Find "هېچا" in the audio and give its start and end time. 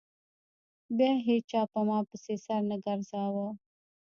1.27-1.61